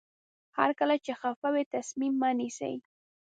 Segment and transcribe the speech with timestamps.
[0.57, 2.75] هر کله چې خفه وئ تصمیم مه نیسئ.